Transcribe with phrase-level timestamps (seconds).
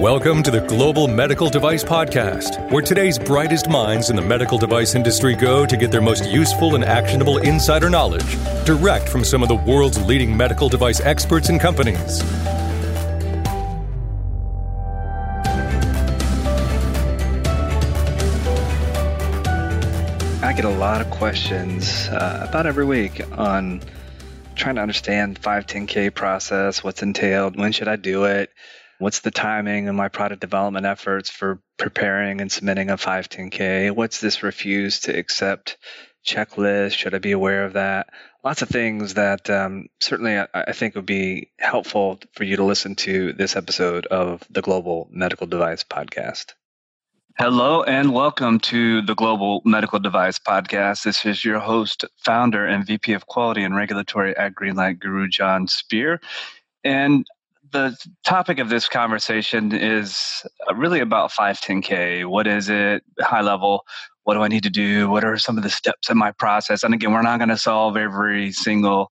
[0.00, 4.94] Welcome to the Global Medical Device Podcast, where today's brightest minds in the medical device
[4.94, 9.50] industry go to get their most useful and actionable insider knowledge direct from some of
[9.50, 12.22] the world's leading medical device experts and companies.
[20.42, 23.82] I get a lot of questions uh, about every week on
[24.54, 28.50] trying to understand 510k process, what's entailed, when should I do it,
[29.00, 34.20] what's the timing of my product development efforts for preparing and submitting a 510k, what's
[34.20, 35.78] this refuse to accept
[36.24, 38.10] checklist, should I be aware of that?
[38.44, 42.64] Lots of things that um, certainly I, I think would be helpful for you to
[42.64, 46.52] listen to this episode of the Global Medical Device Podcast.
[47.38, 51.04] Hello and welcome to the Global Medical Device Podcast.
[51.04, 55.68] This is your host, founder, and VP of Quality and Regulatory at Greenlight Guru, Jon
[55.68, 56.20] Speer.
[56.84, 57.26] And
[57.72, 60.42] the topic of this conversation is
[60.74, 62.28] really about 510K.
[62.28, 63.02] What is it?
[63.20, 63.84] High level.
[64.24, 65.08] What do I need to do?
[65.08, 66.82] What are some of the steps in my process?
[66.82, 69.10] And again, we're not going to solve every single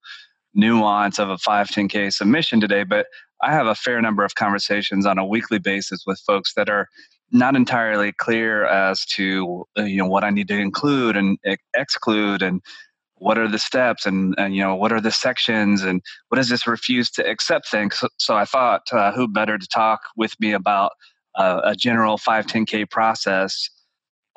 [0.53, 3.07] nuance of a 510K submission today, but
[3.41, 6.87] I have a fair number of conversations on a weekly basis with folks that are
[7.31, 11.37] not entirely clear as to uh, you know what I need to include and
[11.75, 12.61] exclude and
[13.19, 16.49] what are the steps and, and you know what are the sections and what does
[16.49, 17.91] this refuse to accept thing?
[17.91, 20.91] So, so i thought uh, who better to talk with me about
[21.35, 23.69] uh, a general 510k process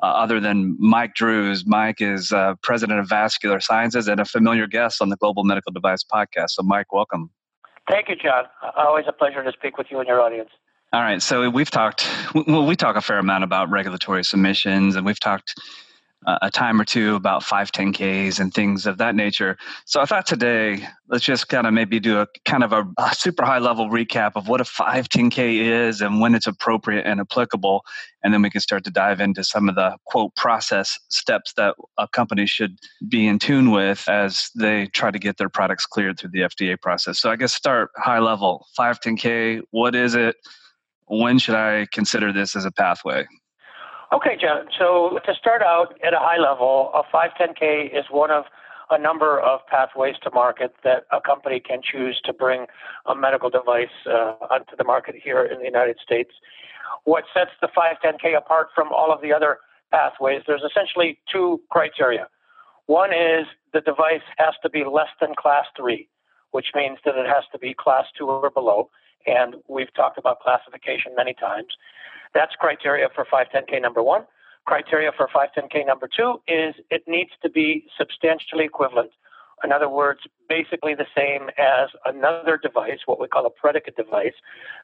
[0.01, 1.65] uh, other than mike drues.
[1.65, 5.71] Mike is uh, president of vascular sciences and a familiar guest on the global medical
[5.71, 6.51] device podcast.
[6.51, 7.31] So mike welcome.
[7.89, 8.45] Thank you john.
[8.77, 10.49] Always a pleasure to speak with you and your audience.
[10.93, 11.23] All right.
[11.23, 15.59] So we've talked, well, we talk a fair amount about regulatory submissions, and we've talked
[16.25, 19.57] a time or two about 510Ks and things of that nature.
[19.85, 23.13] So I thought today, let's just kind of maybe do a kind of a, a
[23.15, 27.83] super high level recap of what a 510K is and when it's appropriate and applicable.
[28.23, 31.75] And then we can start to dive into some of the quote process steps that
[31.97, 36.19] a company should be in tune with as they try to get their products cleared
[36.19, 37.19] through the FDA process.
[37.19, 39.61] So I guess start high level 510K.
[39.71, 40.35] What is it?
[41.07, 43.25] when should I consider this as a pathway?
[44.13, 44.67] Okay, John.
[44.77, 48.43] So to start out at a high level, a 510K is one of
[48.91, 52.67] a number of pathways to market that a company can choose to bring
[53.07, 56.29] a medical device uh, onto the market here in the United States.
[57.05, 59.57] What sets the 510K apart from all of the other
[59.91, 62.27] pathways, there's essentially two criteria.
[62.85, 66.07] One is the device has to be less than class three,
[66.51, 68.91] which means that it has to be class two or below
[69.25, 71.67] and we've talked about classification many times.
[72.33, 74.25] That's criteria for 510K number one.
[74.65, 79.11] Criteria for 510K number two is it needs to be substantially equivalent.
[79.63, 84.33] In other words, basically the same as another device, what we call a predicate device,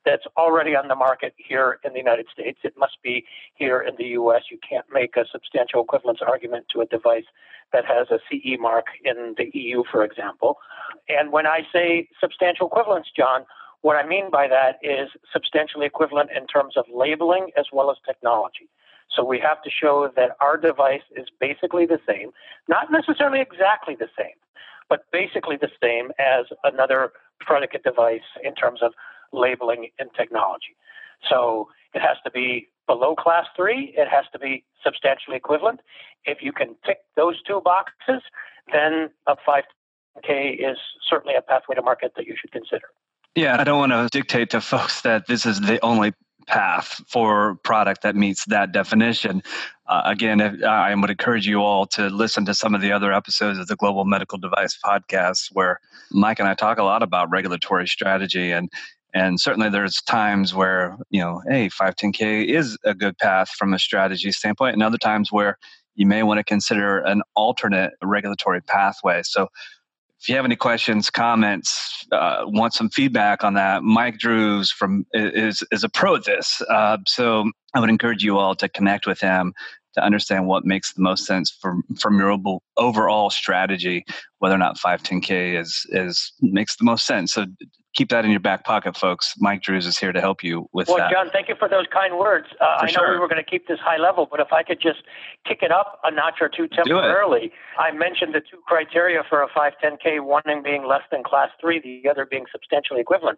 [0.05, 2.59] that's already on the market here in the United States.
[2.63, 4.43] It must be here in the US.
[4.49, 7.25] You can't make a substantial equivalence argument to a device
[7.73, 10.57] that has a CE mark in the EU, for example.
[11.09, 13.45] And when I say substantial equivalence, John,
[13.81, 17.97] what I mean by that is substantially equivalent in terms of labeling as well as
[18.05, 18.69] technology.
[19.15, 22.31] So we have to show that our device is basically the same,
[22.67, 24.35] not necessarily exactly the same,
[24.87, 28.93] but basically the same as another predicate device in terms of
[29.31, 30.75] labeling and technology.
[31.27, 35.79] So it has to be below class three, it has to be substantially equivalent.
[36.25, 38.21] If you can tick those two boxes,
[38.71, 40.77] then a 5K is
[41.09, 42.87] certainly a pathway to market that you should consider.
[43.35, 46.13] Yeah, I don't want to dictate to folks that this is the only
[46.47, 49.43] path for product that meets that definition.
[49.87, 53.13] Uh, again, if, I would encourage you all to listen to some of the other
[53.13, 55.79] episodes of the Global Medical Device podcast, where
[56.11, 58.69] Mike and I talk a lot about regulatory strategy and
[59.13, 63.79] and certainly there's times where you know hey 510k is a good path from a
[63.79, 65.57] strategy standpoint and other times where
[65.95, 69.47] you may want to consider an alternate regulatory pathway so
[70.21, 75.05] if you have any questions, comments, uh, want some feedback on that, Mike Drues from
[75.13, 76.61] is is a pro at this.
[76.69, 79.53] Uh, so I would encourage you all to connect with him
[79.95, 82.37] to understand what makes the most sense from from your
[82.77, 84.05] overall strategy,
[84.39, 87.33] whether or not 510k is is makes the most sense.
[87.33, 87.45] So
[87.99, 89.35] keep that in your back pocket, folks.
[89.39, 91.11] Mike Drues is here to help you with well, that.
[91.11, 92.47] Well, John, thank you for those kind words.
[92.61, 93.11] Uh, I know sure.
[93.11, 95.03] we were going to keep this high level, but if I could just
[95.45, 99.49] kick it up a notch or two temporarily, I mentioned the two criteria for a
[99.49, 103.37] 510K, one being less than class three, the other being substantially equivalent.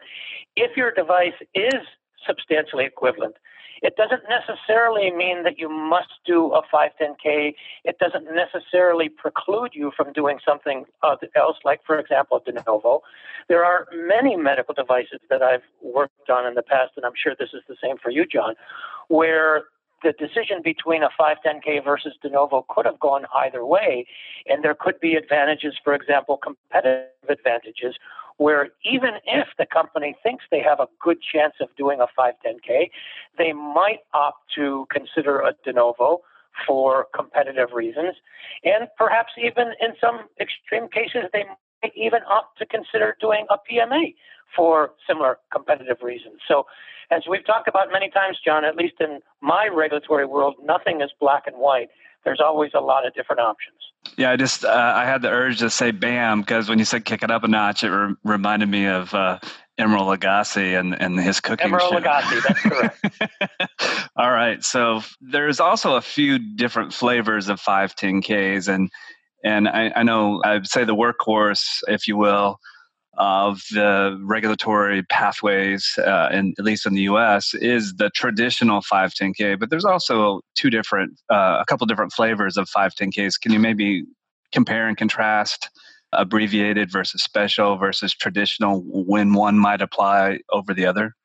[0.56, 1.82] If your device is
[2.28, 3.38] substantially equivalent,
[3.82, 7.56] It doesn't necessarily mean that you must do a 510K.
[7.84, 13.02] It doesn't necessarily preclude you from doing something uh, else, like, for example, de novo.
[13.48, 17.34] There are many medical devices that I've worked on in the past, and I'm sure
[17.38, 18.54] this is the same for you, John,
[19.08, 19.64] where
[20.04, 24.06] the decision between a 510K versus de novo could have gone either way,
[24.48, 27.96] and there could be advantages, for example, competitive advantages,
[28.42, 32.90] where even if the company thinks they have a good chance of doing a 510K,
[33.38, 36.22] they might opt to consider a de novo
[36.66, 38.16] for competitive reasons,
[38.64, 41.44] and perhaps even in some extreme cases, they
[41.84, 44.16] might even opt to consider doing a PMA
[44.56, 46.42] for similar competitive reasons.
[46.48, 46.66] So,
[47.12, 51.12] as we've talked about many times, John, at least in my regulatory world, nothing is
[51.20, 51.90] black and white.
[52.26, 53.91] There's always a lot of different options.
[54.18, 57.06] Yeah, I just uh, I had the urge to say "bam" because when you said
[57.06, 59.40] "kick it up a notch," it re- reminded me of uh,
[59.80, 62.00] Emeril Lagasse and, and his cooking Emeril show.
[62.00, 64.10] Lagasse, that's correct.
[64.16, 68.90] All right, so there's also a few different flavors of 510Ks, and
[69.44, 72.60] and I, I know I'd say the workhorse, if you will,
[73.18, 79.60] of the regulatory pathways, uh, in, at least in the U.S., is the traditional 510K.
[79.60, 83.40] But there's also two different, uh, a couple different flavors of 510Ks.
[83.40, 84.04] Can you maybe
[84.52, 85.70] compare and contrast
[86.14, 91.16] abbreviated versus special versus traditional when one might apply over the other?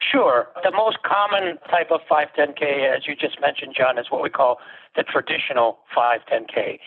[0.00, 0.48] Sure.
[0.62, 4.58] The most common type of 510K, as you just mentioned, John, is what we call
[4.96, 6.78] the traditional 510K.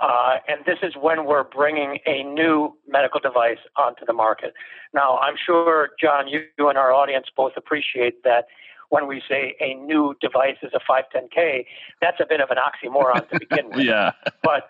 [0.00, 4.54] Uh, and this is when we're bringing a new medical device onto the market.
[4.94, 8.46] Now, I'm sure, John, you, you and our audience both appreciate that
[8.88, 11.64] when we say a new device is a 510K,
[12.00, 13.84] that's a bit of an oxymoron to begin with.
[13.84, 14.12] yeah.
[14.42, 14.68] But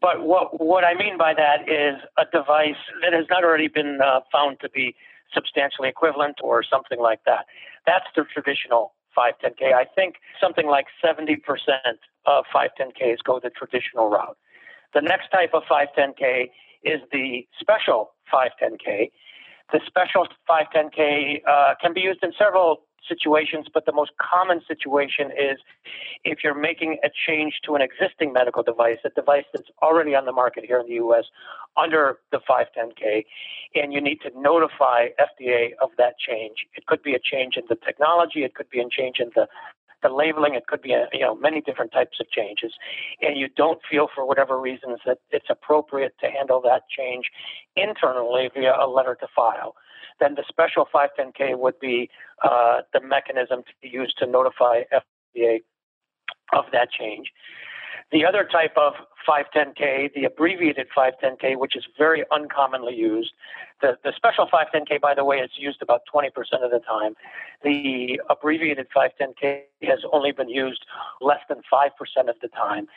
[0.00, 3.98] but what what I mean by that is a device that has not already been
[4.02, 4.94] uh, found to be
[5.32, 7.46] substantially equivalent or something like that.
[7.86, 9.72] That's the traditional 510K.
[9.74, 11.36] I think something like 70%
[12.26, 14.36] of 510Ks go the traditional route.
[14.94, 16.50] The next type of 510K
[16.82, 19.10] is the special 510K.
[19.72, 25.30] The special 510K uh, can be used in several situations, but the most common situation
[25.30, 25.58] is
[26.24, 30.24] if you're making a change to an existing medical device, a device that's already on
[30.24, 31.24] the market here in the US
[31.76, 33.24] under the 510K,
[33.74, 36.66] and you need to notify FDA of that change.
[36.74, 39.46] It could be a change in the technology, it could be a change in the
[40.02, 42.72] the labeling, it could be a, you know many different types of changes,
[43.20, 47.26] and you don't feel for whatever reasons that it's appropriate to handle that change
[47.76, 49.74] internally via a letter to file
[50.20, 52.10] then the special 510K would be
[52.44, 55.60] uh, the mechanism to be used to notify FDA
[56.52, 57.32] of that change.
[58.12, 58.94] The other type of
[59.28, 63.32] 510K, the abbreviated 510K, which is very uncommonly used.
[63.80, 66.28] The, the special 510K, by the way, is used about 20%
[66.62, 67.14] of the time.
[67.62, 70.84] The abbreviated 510K has only been used
[71.20, 71.90] less than 5%
[72.28, 72.88] of the time.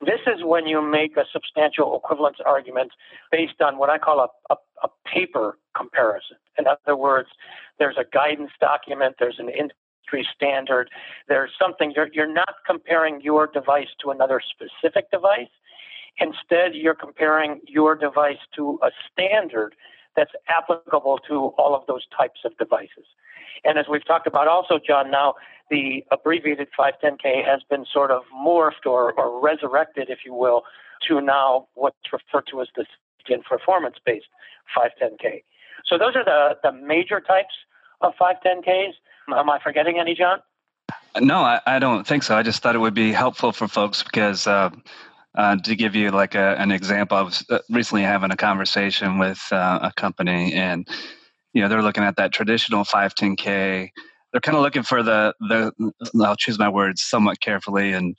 [0.00, 2.92] This is when you make a substantial equivalence argument
[3.32, 6.36] based on what I call a, a, a paper comparison.
[6.58, 7.28] In other words,
[7.78, 9.50] there's a guidance document, there's an
[10.12, 10.90] industry standard,
[11.28, 15.48] there's something, you're, you're not comparing your device to another specific device.
[16.18, 19.74] Instead, you're comparing your device to a standard
[20.16, 23.06] that's applicable to all of those types of devices.
[23.64, 25.34] And as we've talked about also, John, now
[25.70, 30.62] the abbreviated 510K has been sort of morphed or, or resurrected, if you will,
[31.08, 32.84] to now what's referred to as the
[33.22, 34.26] skin performance based
[34.76, 35.44] 510K.
[35.86, 37.54] So those are the, the major types
[38.00, 38.92] of 510Ks.
[39.32, 40.40] Am I forgetting any, John?
[41.20, 42.36] No, I, I don't think so.
[42.36, 44.70] I just thought it would be helpful for folks because uh,
[45.36, 49.18] uh, to give you like a, an example, I was uh, recently having a conversation
[49.18, 50.86] with uh, a company, and
[51.52, 53.90] you know they're looking at that traditional 510k.
[54.32, 55.72] They're kind of looking for the the
[56.24, 58.16] I'll choose my words somewhat carefully, and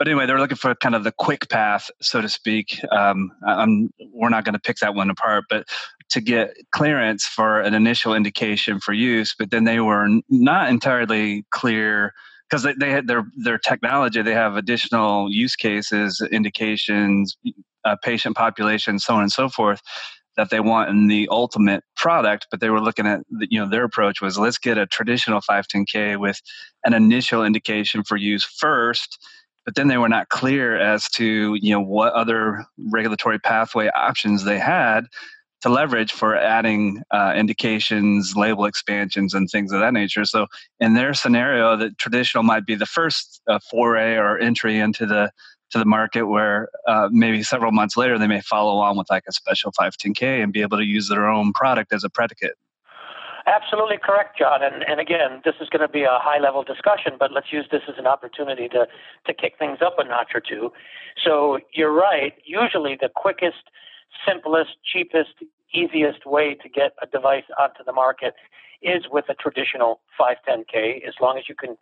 [0.00, 2.80] but anyway, they're looking for kind of the quick path, so to speak.
[2.90, 5.68] Um, I'm, we're not going to pick that one apart, but
[6.08, 11.44] to get clearance for an initial indication for use, but then they were not entirely
[11.50, 12.14] clear
[12.48, 14.22] because they, they had their their technology.
[14.22, 17.36] They have additional use cases, indications,
[17.84, 19.82] uh, patient population, so on and so forth
[20.38, 22.46] that they want in the ultimate product.
[22.50, 26.18] But they were looking at you know their approach was let's get a traditional 510k
[26.18, 26.40] with
[26.86, 29.18] an initial indication for use first.
[29.70, 34.42] But then they were not clear as to you know what other regulatory pathway options
[34.42, 35.04] they had
[35.60, 40.24] to leverage for adding uh, indications, label expansions, and things of that nature.
[40.24, 40.48] So,
[40.80, 45.30] in their scenario, the traditional might be the first uh, foray or entry into the
[45.70, 49.22] to the market, where uh, maybe several months later they may follow on with like
[49.28, 52.56] a special 510k and be able to use their own product as a predicate.
[53.50, 54.62] Absolutely correct, John.
[54.62, 57.66] And, and again, this is going to be a high level discussion, but let's use
[57.72, 58.86] this as an opportunity to,
[59.26, 60.72] to kick things up a notch or two.
[61.24, 62.34] So you're right.
[62.44, 63.70] Usually, the quickest,
[64.26, 65.34] simplest, cheapest,
[65.74, 68.34] easiest way to get a device onto the market
[68.82, 71.76] is with a traditional 510K, as long as you can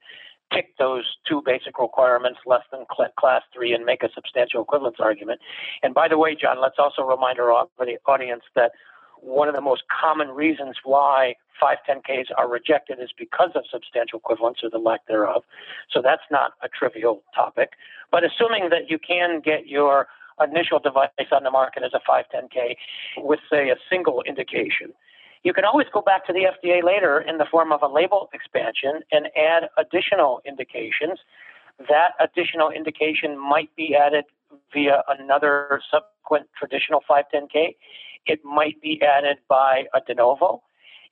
[0.52, 5.40] tick those two basic requirements less than class three and make a substantial equivalence argument.
[5.82, 8.72] And by the way, John, let's also remind our audience that
[9.20, 14.58] one of the most common reasons why 510Ks are rejected is because of substantial equivalence
[14.62, 15.44] or the lack thereof.
[15.90, 17.72] So that's not a trivial topic.
[18.10, 20.08] But assuming that you can get your
[20.40, 22.76] initial device on the market as a 510K
[23.18, 24.92] with, say, a single indication,
[25.42, 28.28] you can always go back to the FDA later in the form of a label
[28.32, 31.20] expansion and add additional indications.
[31.88, 34.24] That additional indication might be added
[34.72, 37.76] via another subsequent traditional 510K.
[38.26, 40.62] It might be added by a de novo.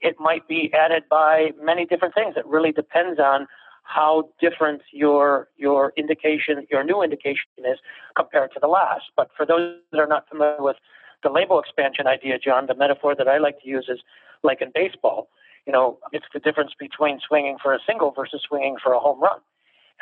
[0.01, 2.35] It might be added by many different things.
[2.37, 3.47] It really depends on
[3.83, 7.79] how different your your indication, your new indication is
[8.17, 9.05] compared to the last.
[9.17, 10.77] But for those that are not familiar with
[11.23, 14.01] the label expansion idea, John, the metaphor that I like to use is
[14.43, 15.29] like in baseball.
[15.67, 19.21] You know, it's the difference between swinging for a single versus swinging for a home
[19.21, 19.39] run.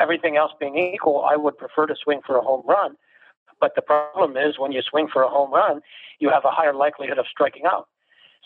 [0.01, 2.97] Everything else being equal, I would prefer to swing for a home run.
[3.61, 5.81] But the problem is when you swing for a home run,
[6.19, 7.89] you have a higher likelihood of striking out.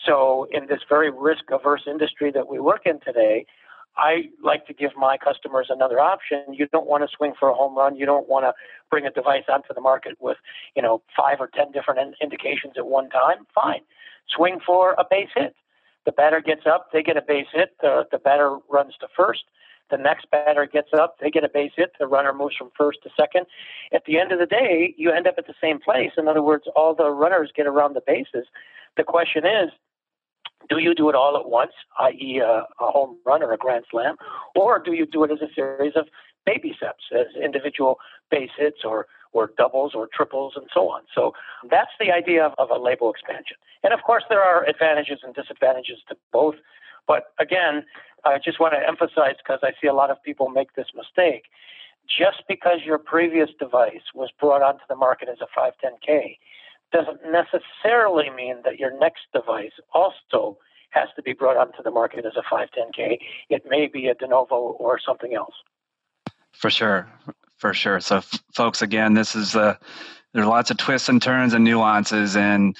[0.05, 3.45] So, in this very risk averse industry that we work in today,
[3.97, 6.43] I like to give my customers another option.
[6.53, 7.97] You don't want to swing for a home run.
[7.97, 8.53] You don't want to
[8.89, 10.37] bring a device onto the market with,
[10.75, 13.45] you know, five or ten different indications at one time.
[13.53, 13.81] Fine,
[14.33, 15.53] swing for a base hit.
[16.05, 17.75] The batter gets up, they get a base hit.
[17.81, 19.43] The the batter runs to first.
[19.91, 21.91] The next batter gets up, they get a base hit.
[21.99, 23.47] The runner moves from first to second.
[23.91, 26.11] At the end of the day, you end up at the same place.
[26.15, 28.45] In other words, all the runners get around the bases.
[28.97, 29.71] The question is,
[30.67, 33.85] do you do it all at once, i.e., a, a home run or a grand
[33.89, 34.15] slam,
[34.55, 36.07] or do you do it as a series of
[36.45, 37.99] baby steps, as individual
[38.29, 41.01] base hits or or doubles or triples and so on.
[41.13, 41.33] So
[41.69, 43.57] that's the idea of, of, a label expansion.
[43.83, 46.55] And of course, there are advantages and disadvantages to both.
[47.07, 47.85] But again,
[48.25, 51.43] I just want to emphasize because I see a lot of people make this mistake.
[52.07, 56.37] Just because your previous device was brought onto the market as a 510K
[56.91, 60.57] doesn't necessarily mean that your next device also
[60.91, 63.19] has to be brought onto the market as a 510K.
[63.49, 65.53] It may be a de novo or something else.
[66.51, 67.07] For sure,
[67.57, 67.99] for sure.
[67.99, 69.75] So, f- folks, again, this is uh,
[70.33, 72.75] there's lots of twists and turns and nuances, and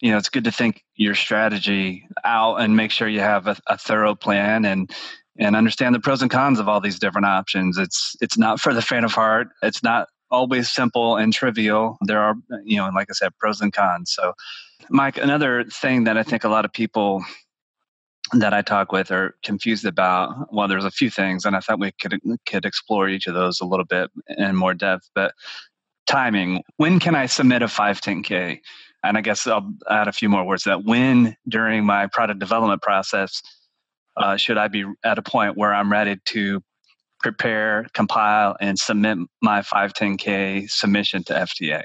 [0.00, 3.56] you know it's good to think your strategy out and make sure you have a,
[3.66, 4.90] a thorough plan and
[5.38, 7.76] and understand the pros and cons of all these different options.
[7.78, 9.48] It's it's not for the faint of heart.
[9.62, 11.96] It's not always simple and trivial.
[12.02, 14.12] There are, you know, like I said, pros and cons.
[14.12, 14.32] So,
[14.90, 17.24] Mike, another thing that I think a lot of people
[18.32, 20.52] that I talk with are confused about.
[20.52, 23.60] Well, there's a few things, and I thought we could could explore each of those
[23.60, 25.10] a little bit in more depth.
[25.14, 25.34] But
[26.06, 28.60] timing, when can I submit a 510K?
[29.02, 30.84] And I guess I'll add a few more words that.
[30.84, 33.42] When during my product development process
[34.16, 36.62] uh, should I be at a point where I'm ready to
[37.24, 41.84] prepare, compile, and submit my 510K submission to FDA?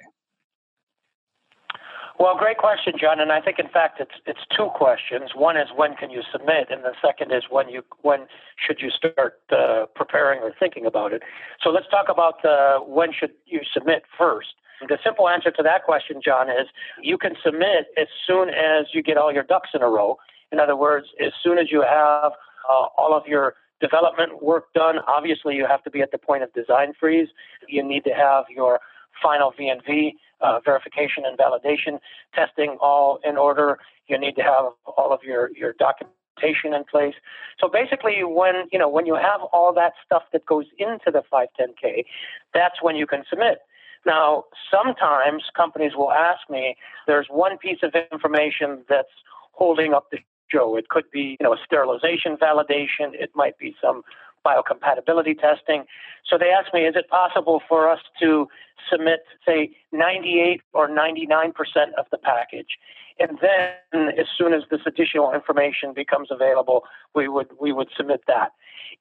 [2.19, 3.21] Well, great question, John.
[3.21, 5.31] And I think, in fact, it's it's two questions.
[5.33, 8.27] One is when can you submit, and the second is when you when
[8.59, 11.23] should you start uh, preparing or thinking about it.
[11.63, 14.49] So let's talk about uh, when should you submit first.
[14.89, 16.67] The simple answer to that question, John, is
[17.01, 20.17] you can submit as soon as you get all your ducks in a row.
[20.51, 22.33] In other words, as soon as you have
[22.69, 24.97] uh, all of your development work done.
[25.07, 27.29] Obviously, you have to be at the point of design freeze.
[27.67, 28.79] You need to have your
[29.21, 31.99] final V&V uh, verification and validation
[32.33, 33.79] testing all in order.
[34.07, 37.15] You need to have all of your, your documentation in place.
[37.59, 41.23] So basically, when you know when you have all that stuff that goes into the
[41.31, 42.05] 510K,
[42.53, 43.59] that's when you can submit.
[44.05, 49.09] Now, sometimes companies will ask me, there's one piece of information that's
[49.51, 50.19] holding up the
[50.51, 50.75] Joe.
[50.75, 53.13] It could be, you know, a sterilization validation.
[53.13, 54.03] It might be some
[54.45, 55.83] biocompatibility testing.
[56.25, 58.47] So they asked me, is it possible for us to
[58.89, 61.51] submit, say, 98 or 99%
[61.97, 62.77] of the package?
[63.19, 68.21] And then, as soon as this additional information becomes available, we would we would submit
[68.27, 68.53] that.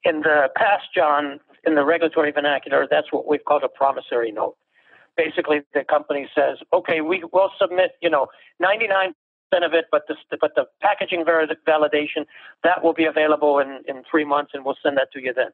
[0.02, 4.56] In the past, John, in the regulatory vernacular, that's what we've called a promissory note.
[5.16, 8.26] Basically, the company says, "Okay, we will submit, you know,
[8.58, 9.14] 99
[9.52, 12.26] of it, but the but the packaging validation
[12.64, 15.50] that will be available in in three months, and we'll send that to you then.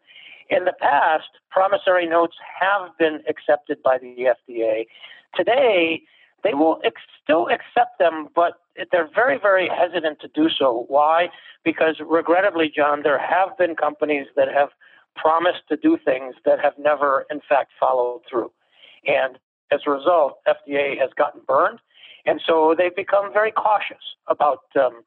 [0.50, 4.86] In the past, promissory notes have been accepted by the FDA.
[5.34, 6.02] Today,
[6.42, 8.60] they will ex- still accept them, but
[8.92, 10.84] they're very, very hesitant to do so.
[10.88, 11.30] Why?
[11.64, 14.68] Because regrettably, John, there have been companies that have
[15.16, 18.52] promised to do things that have never, in fact, followed through.
[19.06, 19.38] And
[19.72, 21.80] as a result, FDA has gotten burned.
[22.26, 25.02] And so they've become very cautious about um,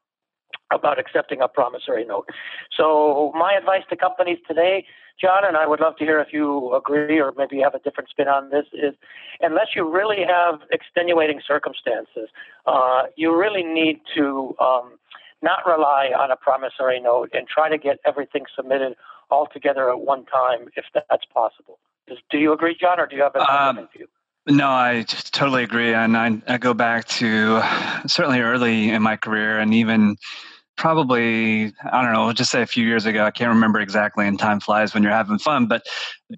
[0.70, 2.28] about accepting a promissory note.
[2.76, 4.84] So my advice to companies today,
[5.20, 7.78] John, and I would love to hear if you agree or maybe you have a
[7.78, 8.94] different spin on this, is
[9.40, 12.28] unless you really have extenuating circumstances,
[12.66, 14.98] uh, you really need to um,
[15.42, 18.94] not rely on a promissory note and try to get everything submitted
[19.30, 21.78] all together at one time if that's possible.
[22.30, 24.08] Do you agree, John, or do you have a um, different view?
[24.46, 25.92] No, I totally agree.
[25.92, 27.60] And I, I go back to
[28.06, 30.16] certainly early in my career and even
[30.78, 34.38] probably i don't know just say a few years ago i can't remember exactly and
[34.38, 35.82] time flies when you're having fun but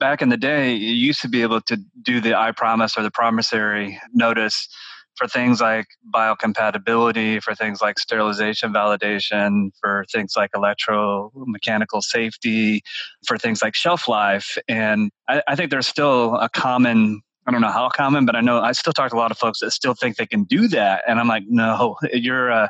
[0.00, 3.02] back in the day you used to be able to do the i promise or
[3.02, 4.66] the promissory notice
[5.14, 12.80] for things like biocompatibility for things like sterilization validation for things like electromechanical safety
[13.26, 17.62] for things like shelf life and I, I think there's still a common I don't
[17.62, 19.72] know how common, but I know I still talk to a lot of folks that
[19.72, 22.68] still think they can do that, and I'm like, no, you're uh,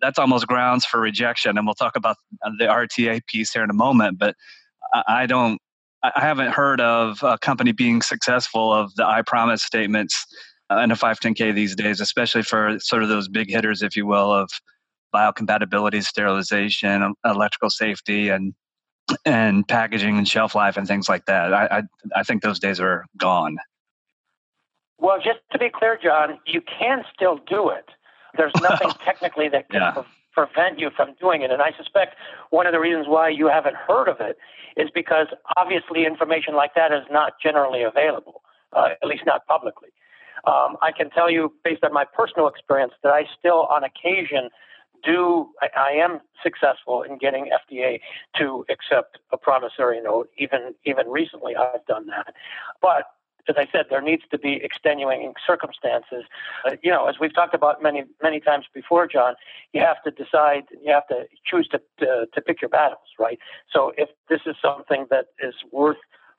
[0.00, 1.58] that's almost grounds for rejection.
[1.58, 2.18] And we'll talk about
[2.58, 4.20] the RTA piece here in a moment.
[4.20, 4.36] But
[5.08, 5.60] I don't,
[6.04, 10.24] I haven't heard of a company being successful of the I promise statements
[10.70, 14.32] in a 510K these days, especially for sort of those big hitters, if you will,
[14.32, 14.50] of
[15.12, 18.54] biocompatibility, sterilization, electrical safety, and
[19.24, 21.52] and packaging and shelf life and things like that.
[21.52, 21.82] I, I,
[22.16, 23.58] I think those days are gone.
[25.02, 27.90] Well, just to be clear, John, you can still do it.
[28.36, 29.90] There's nothing technically that can yeah.
[29.90, 31.50] pre- prevent you from doing it.
[31.50, 32.14] And I suspect
[32.50, 34.38] one of the reasons why you haven't heard of it
[34.76, 38.42] is because obviously information like that is not generally available,
[38.72, 39.88] uh, at least not publicly.
[40.46, 44.50] Um, I can tell you, based on my personal experience, that I still, on occasion,
[45.04, 48.00] do I, I, am successful in getting FDA
[48.38, 50.30] to accept a promissory note.
[50.38, 52.34] Even even recently, I've done that.
[52.80, 53.04] But
[53.48, 56.24] as I said, there needs to be extenuating circumstances.
[56.64, 59.34] Uh, you know, as we've talked about many many times before, John,
[59.72, 63.38] you have to decide, you have to choose to to, to pick your battles, right?
[63.72, 65.98] So if this is something that is worth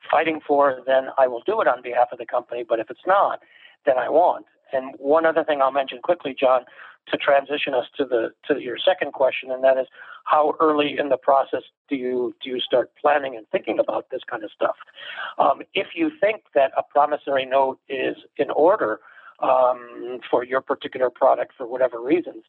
[0.10, 2.64] fighting for, then I will do it on behalf of the company.
[2.68, 3.40] But if it's not,
[3.86, 4.46] then I won't.
[4.72, 6.66] And one other thing I'll mention quickly, John,
[7.12, 9.88] to transition us to the to your second question, and that is
[10.26, 14.22] how early in the process do you do you start planning and thinking about this
[14.30, 14.76] kind of stuff?
[15.38, 19.00] Um, if you think that a promissory note is in order
[19.40, 22.44] um, for your particular product for whatever reasons,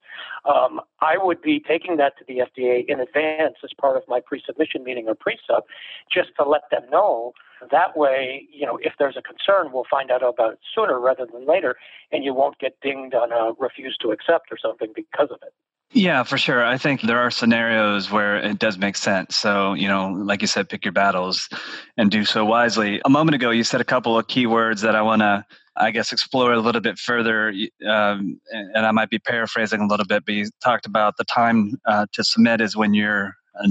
[0.44, 4.20] um, I would be taking that to the FDA in advance as part of my
[4.24, 5.64] pre-submission meeting or pre-sub,
[6.12, 7.32] just to let them know.
[7.70, 11.26] That way, you know, if there's a concern, we'll find out about it sooner rather
[11.30, 11.76] than later,
[12.12, 15.54] and you won't get dinged on a refuse to accept or something because of it.
[15.94, 16.64] Yeah, for sure.
[16.64, 19.36] I think there are scenarios where it does make sense.
[19.36, 21.48] So, you know, like you said, pick your battles
[21.96, 23.00] and do so wisely.
[23.04, 25.44] A moment ago, you said a couple of keywords that I want to,
[25.76, 27.54] I guess, explore a little bit further.
[27.88, 31.80] Um, and I might be paraphrasing a little bit, but you talked about the time
[31.86, 33.68] uh, to submit is when your uh,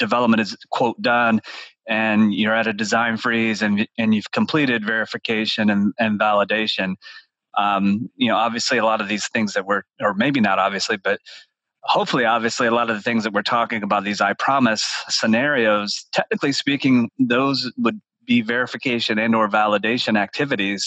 [0.00, 1.40] development is, quote, done
[1.86, 6.96] and you're at a design freeze and, and you've completed verification and, and validation
[7.56, 10.96] um, you know, obviously a lot of these things that we're, or maybe not obviously,
[10.96, 11.20] but
[11.86, 16.04] hopefully, obviously, a lot of the things that we're talking about, these I promise scenarios,
[16.12, 20.84] technically speaking, those would be verification and or validation activities.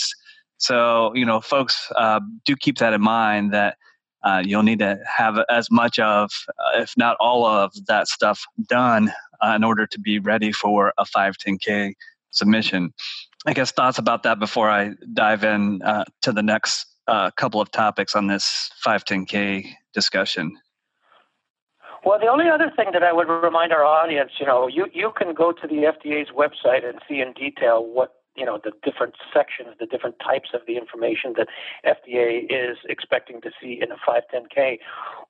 [0.58, 3.78] So, you know, folks uh, do keep that in mind that
[4.24, 8.44] uh, you'll need to have as much of, uh, if not all of that stuff
[8.68, 11.94] done uh, in order to be ready for a 510K
[12.32, 12.94] submission.
[13.46, 17.62] I guess thoughts about that before I dive in uh, to the next uh, couple
[17.62, 20.58] of topics on this 510K discussion.
[22.06, 25.12] Well, the only other thing that I would remind our audience, you know, you, you
[25.18, 29.16] can go to the FDA's website and see in detail what you know the different
[29.34, 31.48] sections, the different types of the information that
[31.86, 34.80] FDA is expecting to see in a 510K.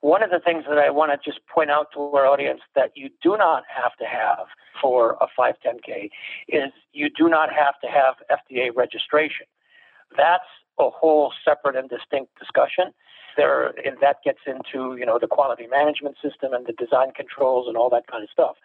[0.01, 2.91] One of the things that I want to just point out to our audience that
[2.95, 4.45] you do not have to have
[4.79, 6.11] for a 510K
[6.47, 9.47] is you do not have to have FDA registration.
[10.15, 10.43] That's
[10.79, 12.93] a whole separate and distinct discussion.
[13.37, 17.67] There, and that gets into you know the quality management system and the design controls
[17.67, 18.57] and all that kind of stuff.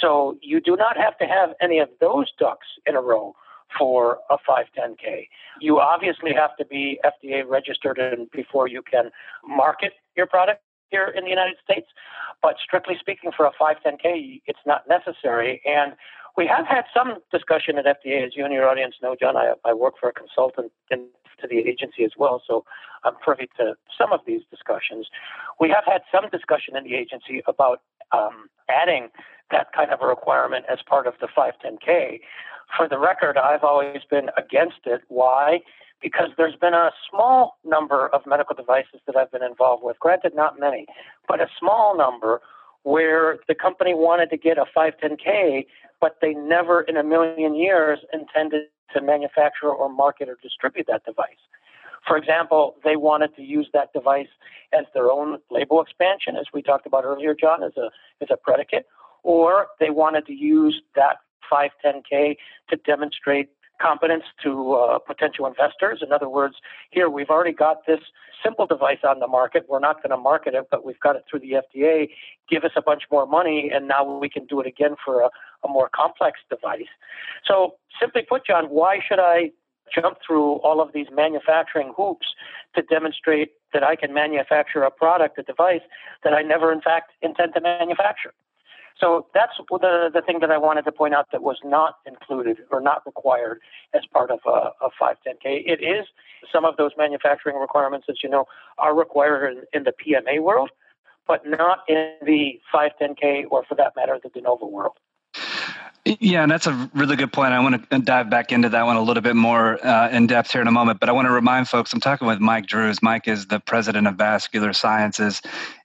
[0.00, 3.34] So you do not have to have any of those ducks in a row
[3.76, 5.28] for a 510K.
[5.60, 9.10] You obviously have to be FDA registered and before you can
[9.46, 11.86] market your product here in the United States.
[12.42, 15.60] But strictly speaking, for a 510K, it's not necessary.
[15.66, 15.92] And
[16.36, 19.36] We have had some discussion at FDA, as you and your audience know, John.
[19.36, 21.06] I, I work for a consultant in,
[21.40, 22.64] to the agency as well, so
[23.04, 25.08] I'm privy to some of these discussions.
[25.58, 27.80] We have had some discussion in the agency about
[28.12, 29.08] um, adding
[29.50, 32.20] that kind of a requirement as part of the 510K.
[32.76, 35.02] For the record, I've always been against it.
[35.08, 35.60] Why?
[36.02, 40.34] Because there's been a small number of medical devices that I've been involved with, granted,
[40.34, 40.86] not many,
[41.26, 42.40] but a small number
[42.84, 45.64] where the company wanted to get a 510K
[46.00, 51.04] but they never in a million years intended to manufacture or market or distribute that
[51.04, 51.42] device.
[52.06, 54.28] For example, they wanted to use that device
[54.72, 57.90] as their own label expansion, as we talked about earlier, John, as a
[58.22, 58.86] as a predicate,
[59.22, 61.16] or they wanted to use that
[61.50, 62.36] 510K
[62.70, 63.48] to demonstrate
[63.80, 66.00] competence to uh, potential investors.
[66.04, 66.56] In other words,
[66.90, 68.00] here we've already got this
[68.42, 69.66] simple device on the market.
[69.68, 72.08] We're not going to market it, but we've got it through the FDA.
[72.50, 75.30] Give us a bunch more money, and now we can do it again for a,
[75.64, 76.90] a more complex device.
[77.46, 79.50] So, simply put, John, why should I
[79.94, 82.26] jump through all of these manufacturing hoops
[82.74, 85.80] to demonstrate that I can manufacture a product, a device
[86.24, 88.32] that I never, in fact, intend to manufacture?
[89.00, 92.58] So that's the, the thing that I wanted to point out that was not included
[92.70, 93.60] or not required
[93.94, 95.62] as part of a, a 510K.
[95.66, 96.06] It is
[96.52, 98.46] some of those manufacturing requirements, as you know,
[98.78, 100.70] are required in, in the PMA world,
[101.26, 104.96] but not in the 510K or for that matter, the de novo world.
[106.20, 107.52] Yeah, and that's a really good point.
[107.52, 110.52] I want to dive back into that one a little bit more uh, in depth
[110.52, 111.00] here in a moment.
[111.00, 113.02] But I want to remind folks I'm talking with Mike Drues.
[113.02, 115.42] Mike is the president of Vascular Sciences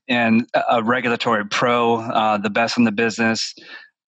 [0.07, 3.53] and a regulatory pro, uh, the best in the business.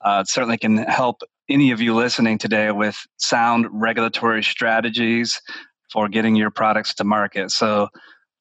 [0.03, 5.39] Uh, certainly can help any of you listening today with sound regulatory strategies
[5.91, 7.51] for getting your products to market.
[7.51, 7.87] So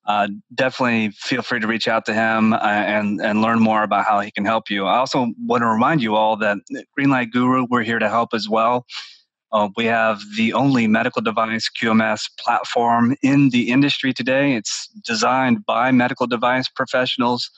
[0.06, 4.04] uh, definitely feel free to reach out to him uh, and and learn more about
[4.04, 4.84] how he can help you.
[4.84, 6.58] I also want to remind you all that
[6.98, 8.84] Greenlight Guru, we're here to help as well.
[9.54, 14.56] Uh, we have the only medical device QMS platform in the industry today.
[14.56, 17.48] It's designed by medical device professionals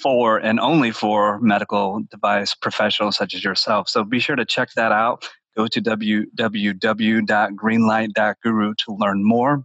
[0.00, 3.90] for and only for medical device professionals such as yourself.
[3.90, 5.28] So be sure to check that out.
[5.54, 9.64] Go to www.greenlight.guru to learn more.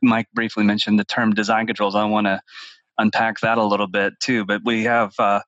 [0.00, 1.94] Mike briefly mentioned the term design controls.
[1.94, 2.40] I want to
[2.96, 4.46] unpack that a little bit too.
[4.46, 5.42] But we have uh,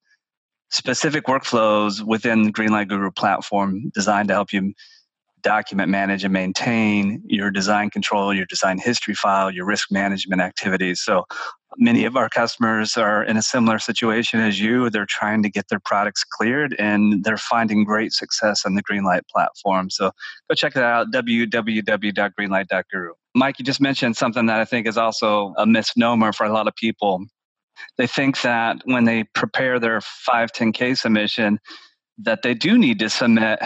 [0.70, 4.74] specific workflows within the Greenlight Guru platform designed to help you
[5.44, 11.00] document, manage, and maintain your design control, your design history file, your risk management activities.
[11.00, 11.24] So
[11.78, 14.90] many of our customers are in a similar situation as you.
[14.90, 19.28] They're trying to get their products cleared and they're finding great success on the Greenlight
[19.30, 19.90] platform.
[19.90, 20.10] So
[20.48, 23.12] go check it out, www.greenlight.guru.
[23.36, 26.68] Mike, you just mentioned something that I think is also a misnomer for a lot
[26.68, 27.24] of people.
[27.98, 31.58] They think that when they prepare their 510K submission,
[32.18, 33.58] that they do need to submit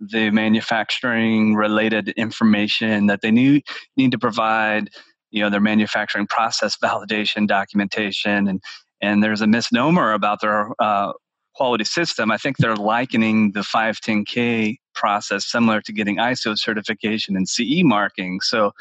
[0.00, 3.64] the manufacturing related information that they need,
[3.96, 4.88] need to provide
[5.30, 8.60] you know their manufacturing process validation documentation and
[9.00, 11.12] and there's a misnomer about their uh,
[11.54, 12.30] quality system.
[12.30, 18.40] I think they're likening the 510k process similar to getting iso certification and ce marking.
[18.40, 18.72] So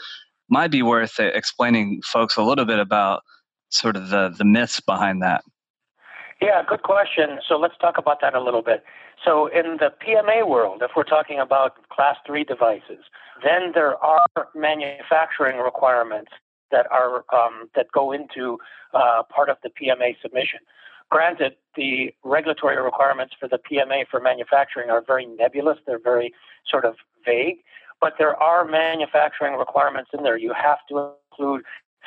[0.50, 3.22] might be worth explaining folks a little bit about
[3.70, 5.44] sort of the the myths behind that.
[6.42, 7.40] Yeah good question.
[7.48, 8.84] So let's talk about that a little bit
[9.24, 13.04] so in the pma world if we're talking about class 3 devices
[13.44, 16.32] then there are manufacturing requirements
[16.72, 18.58] that are um, that go into
[18.94, 20.60] uh, part of the PMA submission.
[21.10, 25.80] Granted, the regulatory requirements for the PMA for manufacturing are very nebulous.
[25.86, 26.34] They're very
[26.70, 27.58] sort of vague,
[28.00, 30.38] but there are manufacturing requirements in there.
[30.38, 31.64] You have to include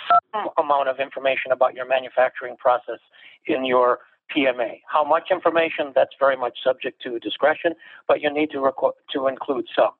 [0.09, 3.01] some amount of information about your manufacturing process
[3.47, 3.99] in your
[4.35, 4.81] PMA.
[4.87, 5.93] How much information?
[5.95, 7.75] That's very much subject to discretion,
[8.09, 9.93] but you need to reco- to include some.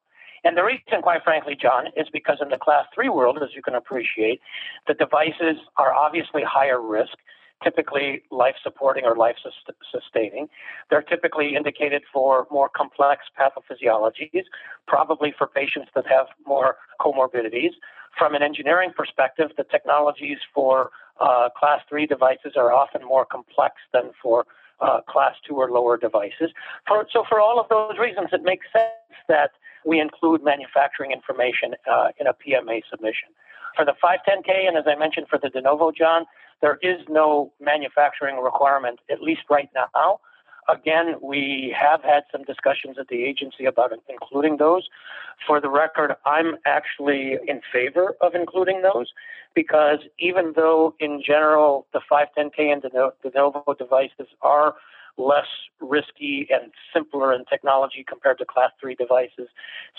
[0.45, 3.63] And the reason, quite frankly, John, is because in the class three world, as you
[3.63, 4.41] can appreciate,
[4.89, 7.17] the devices are obviously higher risk,
[7.63, 9.37] typically life supporting or life
[9.93, 10.49] sustaining.
[10.91, 14.45] They're typically indicated for more complex pathophysiologies,
[14.89, 17.71] probably for patients that have more comorbidities.
[18.19, 20.91] From an engineering perspective, the technologies for
[21.21, 24.47] uh, class three devices are often more complex than for
[24.81, 26.51] uh, class two or lower devices.
[26.87, 28.91] For, so, for all of those reasons, it makes sense
[29.29, 29.53] that
[29.85, 33.29] we include manufacturing information uh, in a PMA submission.
[33.77, 36.25] For the 510K, and as I mentioned for the de novo, John,
[36.61, 40.21] there is no manufacturing requirement, at least right now.
[40.69, 44.89] Again, we have had some discussions at the agency about including those.
[45.47, 49.13] For the record, I'm actually in favor of including those
[49.55, 54.75] because even though in general the 510K and the de novo devices are
[55.19, 55.47] less
[55.81, 59.49] risky and simpler in technology compared to class 3 devices.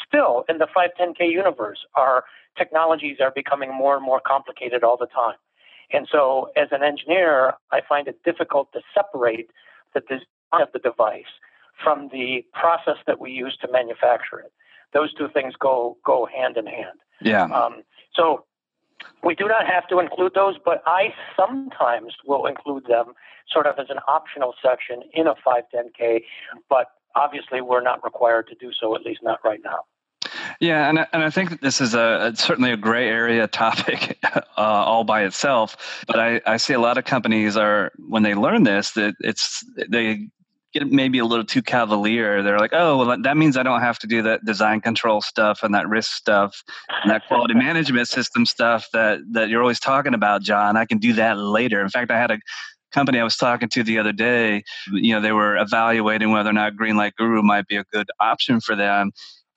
[0.08, 2.23] Still, in the 510K universe, our
[2.58, 5.36] technologies are becoming more and more complicated all the time.
[5.91, 9.52] And so, as an engineer, I find it difficult to separate
[9.93, 10.02] the
[10.61, 11.31] of the device
[11.83, 14.51] from the process that we use to manufacture it.
[14.93, 16.99] Those two things go go hand in hand.
[17.21, 17.45] Yeah.
[17.45, 18.45] Um, so
[19.23, 23.13] we do not have to include those, but I sometimes will include them
[23.51, 26.23] sort of as an optional section in a 510K,
[26.69, 29.79] but obviously we're not required to do so, at least not right now.
[30.59, 34.41] Yeah, and and I think that this is a certainly a gray area topic uh,
[34.57, 36.03] all by itself.
[36.07, 39.65] But I, I see a lot of companies are when they learn this that it's
[39.89, 40.27] they
[40.73, 42.41] get maybe a little too cavalier.
[42.41, 45.62] They're like, oh, well, that means I don't have to do that design control stuff
[45.63, 46.63] and that risk stuff
[47.03, 50.75] and that quality management system stuff that that you're always talking about, John.
[50.75, 51.81] I can do that later.
[51.81, 52.39] In fact, I had a
[52.91, 54.63] company I was talking to the other day.
[54.91, 58.59] You know, they were evaluating whether or not Greenlight Guru might be a good option
[58.59, 59.12] for them.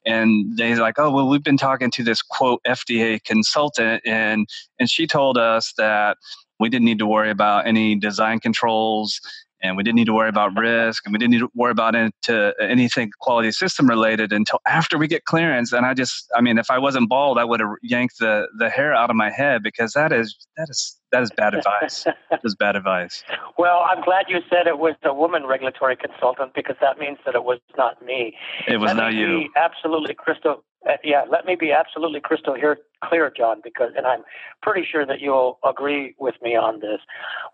[0.04, 4.46] And they're like, oh well, we've been talking to this quote FDA consultant, and
[4.78, 6.18] and she told us that
[6.60, 9.20] we didn't need to worry about any design controls
[9.62, 11.94] and we didn't need to worry about risk and we didn't need to worry about
[11.94, 15.72] into anything quality system related until after we get clearance.
[15.72, 18.68] And i just i mean if i wasn't bald i would have yanked the the
[18.68, 22.04] hair out of my head because that is that is that is bad advice.
[22.30, 23.22] That is bad advice.
[23.58, 27.34] Well i'm glad you said it was the woman regulatory consultant because that means that
[27.34, 28.34] it was not me.
[28.68, 29.48] It was let not you.
[29.56, 34.22] absolutely crystal uh, yeah let me be absolutely crystal here clear john because and i'm
[34.62, 37.00] pretty sure that you'll agree with me on this.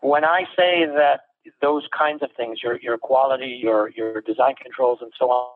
[0.01, 1.21] When i say that
[1.61, 5.51] those kinds of things, your your quality, your your design controls, and so on,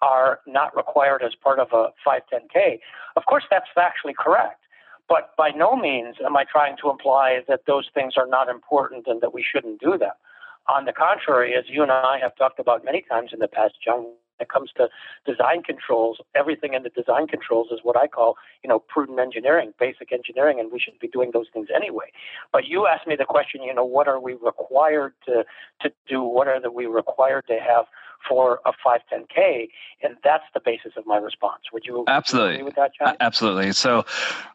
[0.00, 2.78] are not required as part of a 510K.
[3.16, 4.60] Of course, that's factually correct.
[5.08, 9.06] But by no means am I trying to imply that those things are not important
[9.06, 10.12] and that we shouldn't do them.
[10.68, 13.74] On the contrary, as you and I have talked about many times in the past,
[13.84, 14.06] John,
[14.42, 14.88] it comes to
[15.26, 19.72] design controls, everything in the design controls is what I call, you know, prudent engineering,
[19.78, 22.12] basic engineering, and we should be doing those things anyway.
[22.52, 25.44] But you asked me the question, you know, what are we required to
[25.80, 26.22] to do?
[26.22, 27.86] What are we required to have
[28.28, 29.68] for a 510K?
[30.02, 31.62] And that's the basis of my response.
[31.72, 33.16] Would you absolutely agree with that, John?
[33.20, 33.72] Absolutely.
[33.72, 34.04] So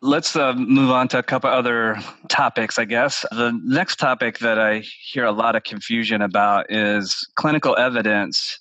[0.02, 3.26] let's uh, move on to a couple other topics, I guess.
[3.32, 8.60] The next topic that I hear a lot of confusion about is clinical evidence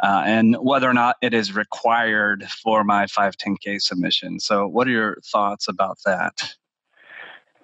[0.00, 4.40] uh, and whether or not it is required for my 510K submission.
[4.40, 6.54] So, what are your thoughts about that?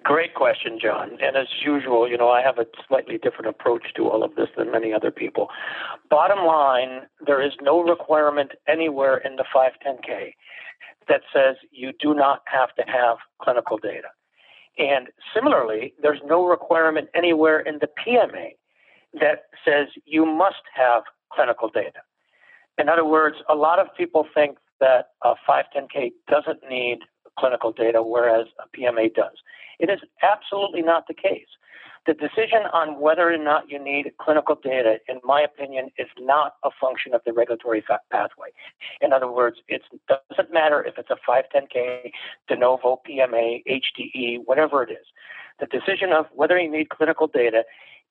[0.03, 1.17] Great question, John.
[1.19, 4.49] And as usual, you know, I have a slightly different approach to all of this
[4.55, 5.49] than many other people.
[6.11, 10.33] Bottom line, there is no requirement anywhere in the 510K
[11.07, 14.09] that says you do not have to have clinical data.
[14.77, 18.57] And similarly, there's no requirement anywhere in the PMA
[19.19, 21.99] that says you must have clinical data.
[22.77, 26.99] In other words, a lot of people think that a 510K doesn't need
[27.39, 29.37] clinical data, whereas a PMA does.
[29.79, 31.47] It is absolutely not the case.
[32.05, 36.53] The decision on whether or not you need clinical data, in my opinion, is not
[36.63, 38.49] a function of the regulatory pathway.
[39.01, 42.11] In other words, it doesn't matter if it's a 510K,
[42.47, 45.07] de novo, PMA, HDE, whatever it is.
[45.59, 47.63] The decision of whether you need clinical data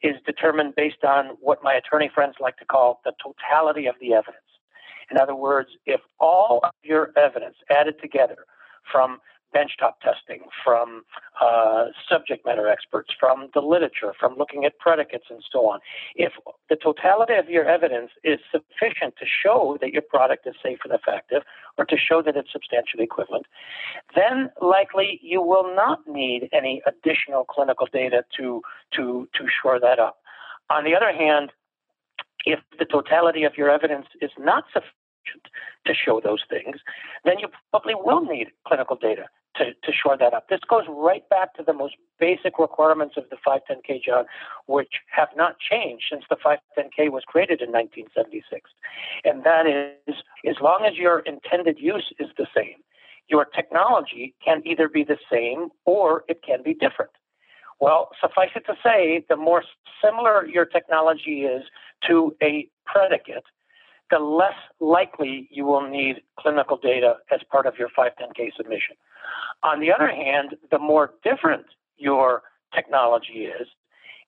[0.03, 4.13] is determined based on what my attorney friends like to call the totality of the
[4.15, 4.43] evidence.
[5.11, 8.47] In other words, if all of your evidence added together
[8.91, 9.19] from
[9.55, 11.03] benchtop testing, from
[11.41, 15.79] uh, subject matter experts, from the literature, from looking at predicates and so on,
[16.17, 16.33] if
[16.69, 20.93] the totality of your evidence is sufficient to show that your product is safe and
[20.93, 21.43] effective
[21.79, 23.47] or to show that it's substantially equivalent,
[24.17, 28.61] then likely you will not need any additional clinical data to,
[28.93, 30.19] to, to shore that up.
[30.71, 31.53] On the other hand,
[32.45, 34.95] if the totality of your evidence is not sufficient
[35.87, 36.77] to show those things,
[37.25, 39.27] then you probably will need clinical data
[39.57, 40.49] to, to shore that up.
[40.49, 44.25] This goes right back to the most basic requirements of the 510K, John,
[44.67, 48.71] which have not changed since the 510K was created in 1976.
[49.25, 50.17] And that is,
[50.49, 52.83] as long as your intended use is the same,
[53.29, 57.13] your technology can either be the same or it can be different.
[57.81, 59.63] Well, suffice it to say, the more
[60.03, 61.65] similar your technology is
[62.09, 63.45] to a predicate,
[64.11, 68.97] the less likely you will need clinical data as part of your 510K submission.
[69.63, 72.43] On the other hand, the more different your
[72.75, 73.69] technology is,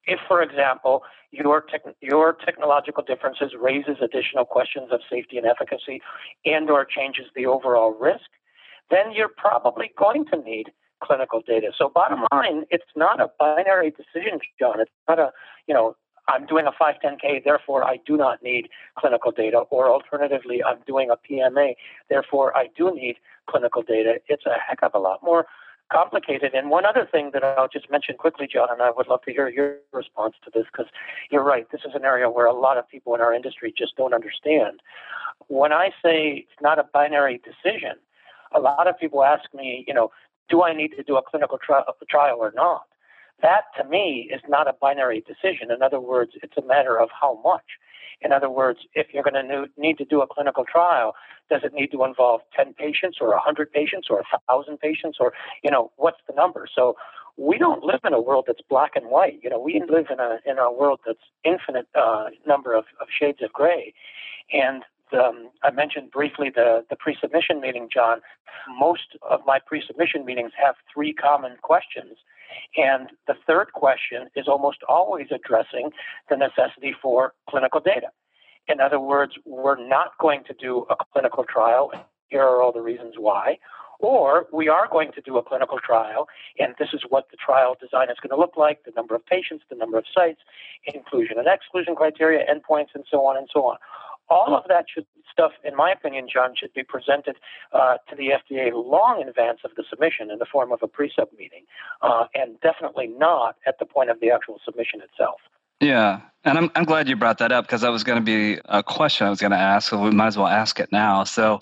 [0.07, 1.65] if, for example, your,
[2.01, 6.01] your technological differences raises additional questions of safety and efficacy
[6.45, 8.31] and or changes the overall risk,
[8.91, 10.67] then you're probably going to need
[11.03, 11.73] clinical data.
[11.77, 14.81] So bottom line, it's not a binary decision, John.
[14.81, 15.33] It's not a,
[15.67, 15.97] you know,
[16.29, 19.59] I'm doing a 510K, therefore I do not need clinical data.
[19.71, 21.75] Or alternatively, I'm doing a PMA,
[22.09, 23.17] therefore I do need
[23.49, 24.17] clinical data.
[24.29, 25.47] It's a heck of a lot more
[25.93, 26.53] complicated.
[26.55, 29.33] And one other thing that I'll just mention quickly, John, and I would love to
[29.33, 30.91] hear your response to this because
[31.31, 31.67] you're right.
[31.71, 34.81] This is an area where a lot of people in our industry just don't understand.
[35.49, 37.93] When I say it's not a binary decision,
[38.55, 40.11] a lot of people ask me, you know,
[40.49, 42.87] do I need to do a clinical tri- trial or not?
[43.43, 45.71] That to me is not a binary decision.
[45.71, 47.79] In other words, it's a matter of how much.
[48.23, 51.15] In other words, if you're going to need to do a clinical trial,
[51.51, 55.71] does it need to involve 10 patients or 100 patients or 1,000 patients or, you
[55.71, 56.67] know, what's the number?
[56.73, 56.97] So
[57.37, 59.41] we don't live in a world that's black and white.
[59.43, 63.09] You know, we live in a, in a world that's infinite uh, number of, of
[63.11, 63.93] shades of gray.
[64.53, 68.21] And um, I mentioned briefly the, the pre submission meeting, John.
[68.79, 72.17] Most of my pre submission meetings have three common questions.
[72.77, 75.91] And the third question is almost always addressing
[76.29, 78.09] the necessity for clinical data.
[78.69, 81.93] In other words, we're not going to do a clinical trial.
[82.29, 83.59] Here are all the reasons why.
[83.99, 87.77] Or we are going to do a clinical trial, and this is what the trial
[87.81, 90.41] design is going to look like the number of patients, the number of sites,
[90.85, 93.79] inclusion and exclusion criteria, endpoints, and so on and so on.
[94.29, 97.37] All of that should, stuff, in my opinion, Jon, should be presented
[97.73, 100.89] uh, to the FDA long in advance of the submission in the form of a
[100.89, 101.65] pre-sub meeting,
[102.03, 105.41] uh, and definitely not at the point of the actual submission itself.
[105.81, 108.59] Yeah, and I'm I'm glad you brought that up because that was going to be
[108.65, 111.25] a question I was going to ask, so we might as well ask it now.
[111.25, 111.61] So,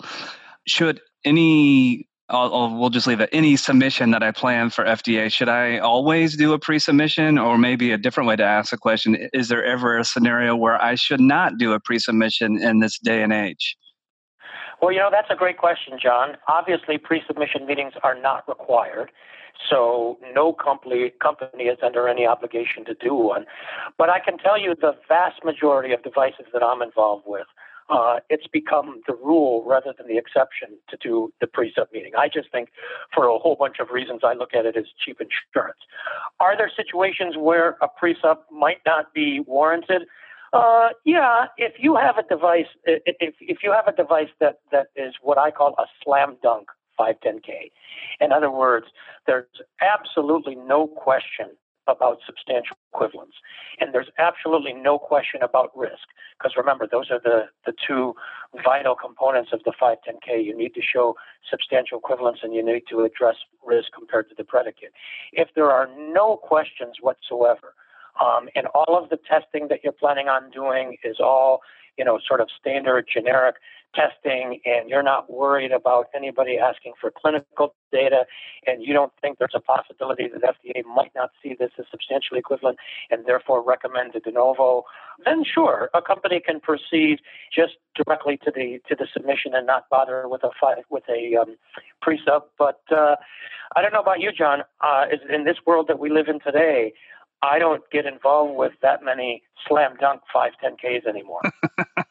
[0.65, 3.29] should any I'll, I'll, we'll just leave it.
[3.31, 7.91] Any submission that I plan for FDA, should I always do a pre-submission, or maybe
[7.91, 11.19] a different way to ask the question: Is there ever a scenario where I should
[11.19, 13.77] not do a pre-submission in this day and age?
[14.81, 16.37] Well, you know that's a great question, Jon.
[16.47, 19.11] Obviously, pre-submission meetings are not required,
[19.69, 23.45] so no company company is under any obligation to do one.
[23.99, 27.45] But I can tell you the vast majority of devices that I'm involved with
[27.89, 32.13] uh, it's become the rule rather than the exception to do the pre-sub meeting.
[32.17, 32.69] I just think,
[33.13, 35.79] for a whole bunch of reasons, I look at it as cheap insurance.
[36.39, 40.03] Are there situations where a pre-sub might not be warranted?
[40.53, 44.87] Uh, yeah, if you have a device, if if you have a device that that
[44.95, 46.69] is what I call a slam dunk
[46.99, 47.71] 510k.
[48.21, 48.87] In other words,
[49.27, 49.47] there's
[49.81, 51.47] absolutely no question
[51.87, 53.33] about substantial equivalence.
[53.79, 58.13] And there's absolutely no question about risk, because remember, those are the, the two
[58.63, 60.43] vital components of the 510K.
[60.43, 61.15] You need to show
[61.49, 64.93] substantial equivalence and you need to address risk compared to the predicate.
[65.31, 67.73] If there are no questions whatsoever,
[68.23, 71.59] um, and all of the testing that you're planning on doing is all,
[71.97, 73.55] you know, sort of standard, generic
[73.93, 78.25] testing and you're not worried about anybody asking for clinical data
[78.65, 82.39] and you don't think there's a possibility that FDA might not see this as substantially
[82.39, 82.77] equivalent
[83.09, 84.83] and therefore recommend a de novo,
[85.25, 87.19] then sure, a company can proceed
[87.53, 90.49] just directly to the to the submission and not bother with a
[90.89, 91.55] with a um,
[92.01, 92.43] pre-sub.
[92.57, 93.15] But uh,
[93.75, 94.63] I don't know about you, Jon.
[94.81, 96.93] Uh, in this world that we live in today,
[97.41, 101.41] I don't get involved with that many slam dunk 510Ks anymore.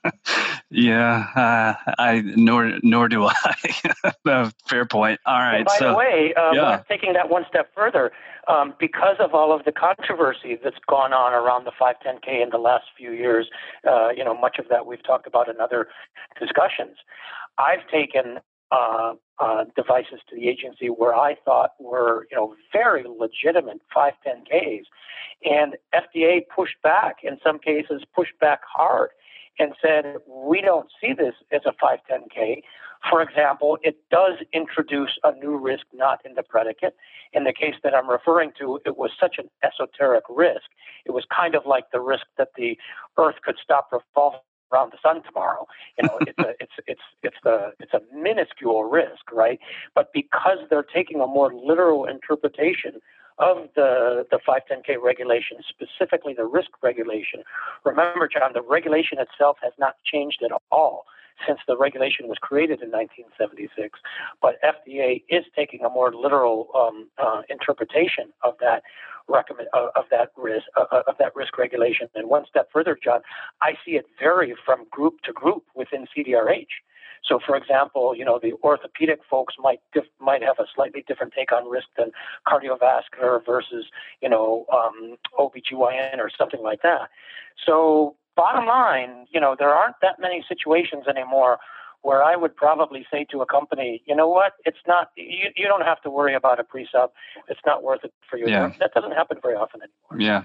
[0.75, 4.53] yeah, uh, I nor nor do I.
[4.67, 5.21] Fair point.
[5.25, 5.59] All right.
[5.59, 6.83] And by so, the way, um, yeah.
[6.89, 8.11] taking that one step further,
[8.49, 12.59] um, because of all of the controversy that's gone on around the 510K in the
[12.59, 13.49] last few years,
[13.89, 15.89] uh, you know, much of that we've talked about in other
[16.41, 16.97] discussions.
[17.57, 18.41] I've taken
[18.73, 24.85] uh, uh, devices to the agency where I thought were, you know, very legitimate 510Ks.
[25.45, 29.11] And FDA pushed back, in some cases, pushed back hard
[29.59, 32.63] and said, we don't see this as a 510K.
[33.11, 36.97] For example, it does introduce a new risk not in the predicate.
[37.33, 40.65] In the case that I'm referring to, it was such an esoteric risk.
[41.05, 42.79] It was kind of like the risk that the
[43.19, 44.41] Earth could stop revolving
[44.73, 45.67] around the sun tomorrow.
[45.99, 49.61] You know, it's a it's it's it's the it's a minuscule risk, right?
[49.95, 53.01] But because they're taking a more literal interpretation
[53.39, 57.43] of the the 510k regulation, specifically the risk regulation.
[57.85, 61.05] Remember, Jon, the regulation itself has not changed at all
[61.47, 63.99] since the regulation was created in 1976.
[64.41, 68.83] But FDA is taking a more literal um, uh, interpretation of that
[69.27, 72.09] recommend uh, of that risk uh, uh of that risk regulation.
[72.15, 73.21] And one step further, Jon,
[73.63, 76.69] I see it vary from group to group within CDRH.
[77.27, 79.81] So, for example, you know, the orthopedic folks might
[80.21, 82.11] might have a slightly different take on risk than
[82.47, 83.87] cardiovascular versus,
[84.21, 87.09] you know, um, OBGYN or something like that.
[87.65, 91.59] So, bottom line, you know, there aren't that many situations anymore
[92.03, 95.67] where I would probably say to a company, you know what, it's not, you, you
[95.67, 97.11] don't have to worry about a pre-sub.
[97.49, 98.47] It's not worth it for you.
[98.47, 98.75] Yeah.
[98.79, 100.21] That doesn't happen very often anymore.
[100.21, 100.45] Yeah.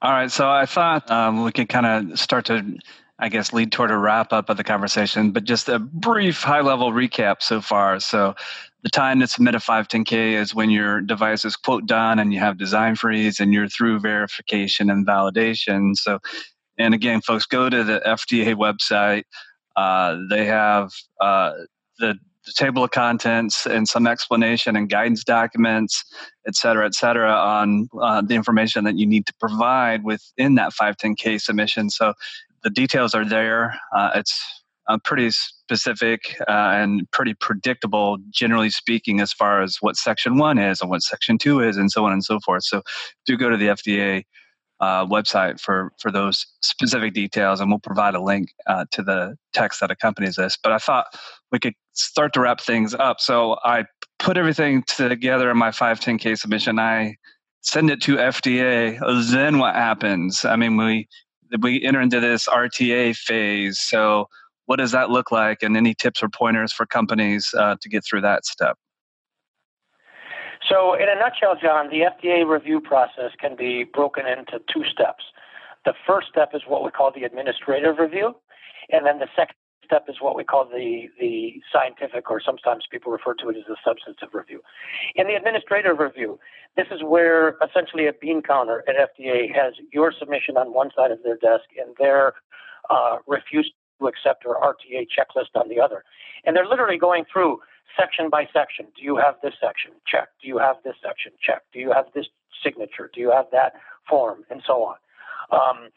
[0.00, 2.78] All right, so I thought um, we could kind of start to,
[3.18, 6.60] I guess, lead toward a wrap up of the conversation, but just a brief high
[6.60, 7.98] level recap so far.
[8.00, 8.34] So,
[8.82, 12.38] the time to submit a 510K is when your device is quote done and you
[12.38, 15.96] have design freeze and you're through verification and validation.
[15.96, 16.20] So,
[16.78, 19.24] and again, folks, go to the FDA website.
[19.74, 21.52] Uh, they have uh,
[21.98, 22.14] the,
[22.44, 26.04] the table of contents and some explanation and guidance documents,
[26.46, 30.72] et cetera, et cetera, on uh, the information that you need to provide within that
[30.80, 31.90] 510K submission.
[31.90, 32.14] So
[32.66, 33.78] the details are there.
[33.94, 34.36] Uh, it's
[34.88, 40.58] uh, pretty specific uh, and pretty predictable, generally speaking, as far as what Section 1
[40.58, 42.64] is and what Section 2 is, and so on and so forth.
[42.64, 42.82] So
[43.24, 44.24] do go to the FDA
[44.80, 49.36] uh, website for, for those specific details, and we'll provide a link uh, to the
[49.54, 50.58] text that accompanies this.
[50.60, 51.06] But I thought
[51.52, 53.20] we could start to wrap things up.
[53.20, 53.84] So I
[54.18, 56.80] put everything together in my 510K submission.
[56.80, 57.14] I
[57.60, 58.98] send it to FDA.
[59.30, 60.44] Then what happens?
[60.44, 61.06] I mean, we
[61.60, 63.78] we enter into this RTA phase.
[63.78, 64.28] So
[64.66, 65.62] what does that look like?
[65.62, 68.76] And any tips or pointers for companies uh, to get through that step?
[70.68, 75.24] So in a nutshell jon the fda review process can be broken into two steps.
[75.84, 78.34] The first step is what we call the administrative review
[78.90, 79.54] and then the second
[79.86, 83.64] step is what we call the, the scientific, or sometimes people refer to it as
[83.68, 84.60] the substantive review.
[85.14, 86.38] In the administrative review,
[86.76, 91.10] this is where essentially a bean counter at FDA has your submission on one side
[91.10, 92.34] of their desk and their
[92.90, 96.04] uh, refuse to accept or RTA checklist on the other.
[96.44, 97.60] And they're literally going through
[97.98, 98.86] section by section.
[98.96, 99.92] Do you have this section?
[100.06, 100.28] Check.
[100.42, 101.32] Do you have this section?
[101.40, 101.62] Check.
[101.72, 102.26] Do you have this
[102.62, 103.10] signature?
[103.12, 103.74] Do you have that
[104.08, 104.44] form?
[104.50, 104.96] And so on.
[105.50, 105.88] Um,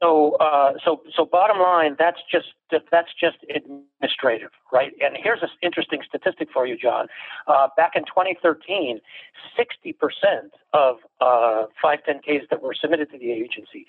[0.00, 4.92] so, uh, so, so bottom line, that's just that's just administrative, right?
[5.00, 7.06] And here's an interesting statistic for you, Jon.
[7.46, 9.00] Uh, back in 2013,
[9.56, 9.94] 60%
[10.74, 13.86] of uh, 510Ks that were submitted to the agency,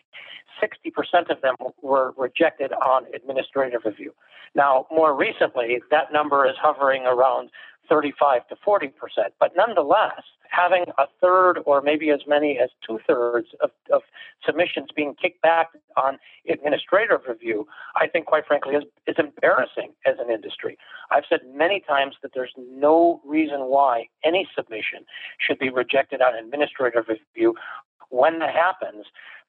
[0.61, 4.13] 60% of them were rejected on administrative review.
[4.55, 7.49] Now, more recently, that number is hovering around
[7.87, 9.33] 35 to 40 percent.
[9.39, 14.01] But nonetheless, having a third or maybe as many as two thirds of, of,
[14.45, 15.67] submissions being kicked back
[15.97, 16.17] on
[16.49, 20.77] administrative review, I think, quite frankly, is, is embarrassing as an industry.
[21.11, 25.05] I've said many times that there's no reason why any submission
[25.39, 27.55] should be rejected on administrative review.
[28.09, 29.05] When that happens,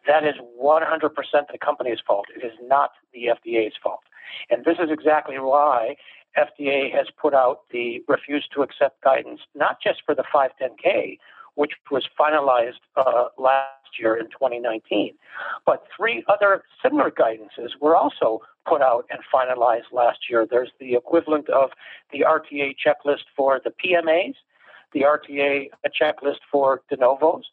[0.07, 1.11] that is 100%
[1.53, 2.27] the company's fault.
[2.35, 4.01] It is not the FDA's fault.
[4.49, 5.97] And this is exactly why
[6.39, 11.19] FDA has put out the refuse to accept guidance, not just for the 510K,
[11.57, 15.15] which was finalized uh, last year in 2019,
[15.67, 20.47] but three other similar guidances were also put out and finalized last year.
[20.49, 21.71] There's the equivalent of
[22.13, 24.35] the RTA checklist for the PMAs,
[24.93, 25.71] the RTA
[26.01, 27.45] checklist for de novos,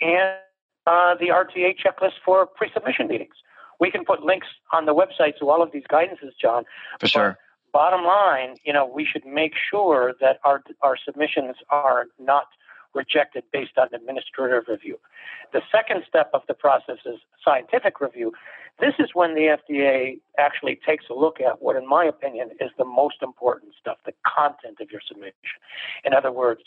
[0.00, 0.38] and
[0.86, 3.34] uh, the RTA checklist for pre-submission meetings.
[3.78, 6.64] We can put links on the website to all of these guidances, Jon.
[6.98, 7.38] For sure
[7.72, 12.46] bottom line, you know, we should make sure that our our submissions are not
[12.94, 14.98] rejected based on administrative review.
[15.52, 18.32] The second step of the process is scientific review.
[18.80, 22.70] This is when the FDA actually takes a look at what, in my opinion, is
[22.78, 25.34] the most important stuff, the content of your submission.
[26.04, 26.62] In other words,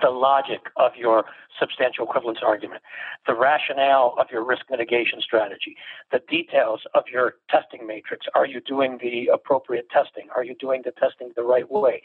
[0.00, 1.24] the logic of your
[1.58, 2.82] substantial equivalence argument,
[3.26, 5.76] the rationale of your risk mitigation strategy,
[6.10, 8.26] the details of your testing matrix.
[8.34, 10.28] Are you doing the appropriate testing?
[10.34, 12.02] Are you doing the testing the right way?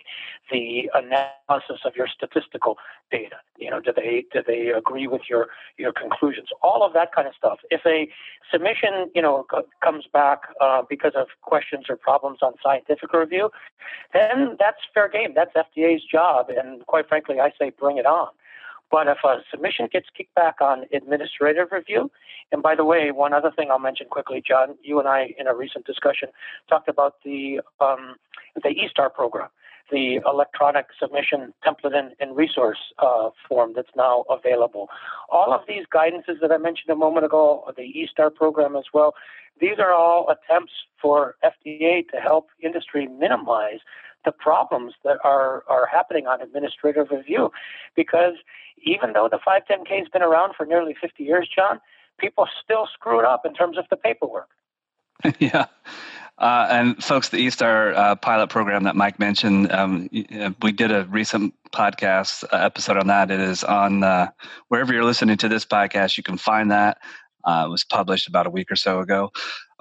[0.51, 2.77] The analysis of your statistical
[3.11, 3.37] data.
[3.57, 6.49] You know, do they do they agree with your your conclusions?
[6.61, 7.59] All of that kind of stuff.
[7.69, 8.07] If a
[8.51, 9.45] submission, you know,
[9.83, 13.49] comes back uh, because of questions or problems on scientific review,
[14.13, 15.33] then that's fair game.
[15.35, 18.29] That's FDA's job, and quite frankly, I say bring it on.
[18.91, 22.09] But if a submission gets kicked back on administrative review,
[22.51, 25.47] and by the way, one other thing I'll mention quickly, Jon, you and I in
[25.47, 26.29] a recent discussion
[26.67, 28.15] talked about the um,
[28.55, 29.49] the eStar program,
[29.91, 34.89] the electronic submission template and, and resource uh, form that's now available.
[35.29, 39.13] All of these guidances that I mentioned a moment ago, the eStar program as well,
[39.61, 43.79] these are all attempts for FDA to help industry minimize
[44.25, 47.51] the problems that are, are happening on administrative review.
[47.95, 48.35] Because
[48.83, 51.79] even though the 510K has been around for nearly 50 years, Jon,
[52.17, 54.49] people still screw it up in terms of the paperwork.
[55.39, 55.65] yeah.
[56.37, 60.09] Uh, and folks, the eStar uh, pilot program that Mike mentioned, um,
[60.39, 63.29] uh, we did a recent podcast uh, episode on that.
[63.29, 64.29] It is on uh,
[64.69, 66.97] wherever you're listening to this podcast, you can find that.
[67.43, 69.31] Uh, it was published about a week or so ago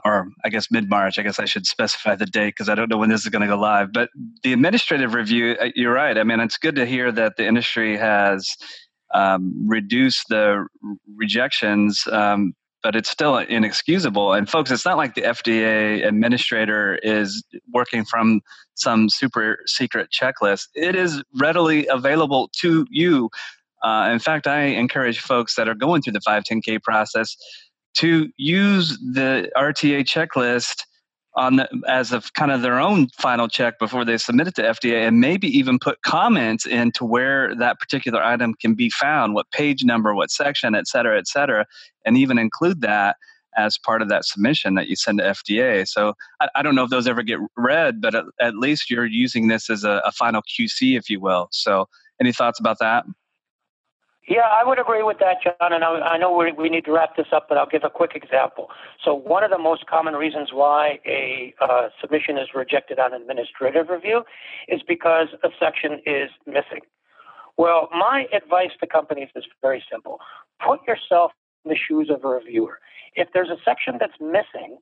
[0.08, 1.18] or I guess mid March.
[1.18, 3.42] I guess I should specify the date because I don't know when this is going
[3.42, 3.92] to go live.
[3.92, 4.10] But
[4.42, 6.16] the administrative review, uh, you're right.
[6.16, 8.48] I mean, it's good to hear that the industry has
[9.14, 10.66] um, reduce the
[11.16, 14.32] rejections, um, but it's still inexcusable.
[14.32, 18.40] And folks, it's not like the FDA administrator is working from
[18.74, 20.68] some super secret checklist.
[20.74, 23.30] It is readily available to you.
[23.82, 27.36] Uh, in fact, I encourage folks that are going through the 510K process
[27.98, 30.84] to use the RTA checklist
[31.34, 34.62] on the, as of kind of their own final check before they submit it to
[34.62, 39.50] FDA, and maybe even put comments into where that particular item can be found, what
[39.52, 41.64] page number, what section, et cetera, et cetera,
[42.04, 43.16] and even include that
[43.56, 45.86] as part of that submission that you send to FDA.
[45.86, 49.06] So I, I don't know if those ever get read, but at, at least you're
[49.06, 51.48] using this as a, a final QC, if you will.
[51.50, 51.88] So
[52.20, 53.04] any thoughts about that?
[54.28, 55.72] Yeah, I would agree with that, Jon.
[55.72, 58.12] And I, I know we, need to wrap this up, but I'll give a quick
[58.14, 58.68] example.
[59.02, 63.88] So, one of the most common reasons why a uh, submission is rejected on administrative
[63.88, 64.24] review
[64.68, 66.80] is because a section is missing.
[67.56, 70.20] Well, my advice to companies is very simple
[70.64, 71.32] put yourself
[71.64, 72.80] in the shoes of a reviewer.
[73.14, 74.78] If there's a section that's missing,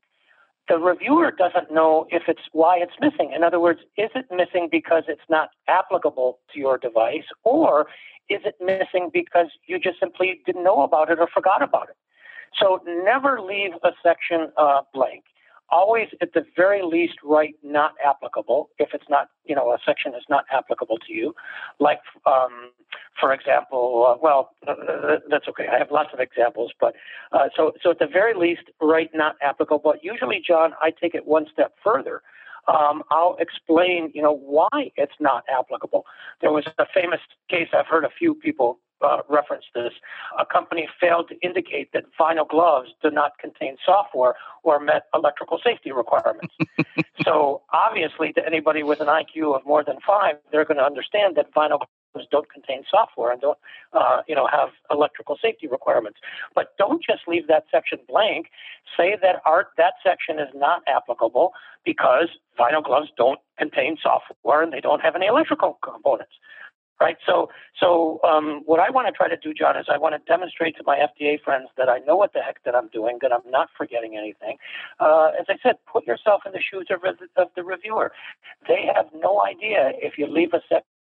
[0.69, 3.33] the reviewer doesn't know if it's why it's missing.
[3.35, 7.87] In other words, is it missing because it's not applicable to your device, or
[8.29, 11.97] is it missing because you just simply didn't know about it or forgot about it?
[12.61, 15.25] So never leave a section uh, blank.
[15.69, 20.15] Always, at the very least, write not applicable if it's not, you know, a section
[20.15, 21.35] is not applicable to you.
[21.81, 22.71] Like, um,
[23.19, 25.67] for example, uh, well, uh, that's okay.
[25.67, 26.95] I have lots of examples, but
[27.33, 29.81] uh, so so at the very least, write not applicable.
[29.83, 32.23] But usually, Jon, I take it one step further
[32.69, 36.05] um, I'll explain, you know, why it's not applicable.
[36.41, 39.93] There was a famous case I've heard a few people uh, reference this.
[40.39, 45.61] A company failed to indicate that vinyl gloves do not contain software or met electrical
[45.63, 46.55] safety requirements.
[47.23, 51.37] so obviously, to anybody with an IQ of more than five, they're going to understand
[51.37, 51.81] that vinyl
[52.31, 53.59] don't contain software and don't,
[53.93, 56.19] uh, you know, have electrical safety requirements.
[56.55, 58.47] But don't just leave that section blank.
[58.97, 61.53] Say that art that section is not applicable
[61.85, 66.33] because vinyl gloves don't contain software and they don't have any electrical components.
[66.99, 67.19] Right.
[67.27, 70.33] So, so um, what I want to try to do, Jon, is I want to
[70.33, 73.35] demonstrate to my FDA friends that I know what the heck that I'm doing, that
[73.35, 74.57] I'm not forgetting anything.
[74.99, 77.05] Uh, as I said, put yourself in the shoes of,
[77.37, 78.13] of the reviewer.
[78.67, 80.96] They have no idea if you leave a section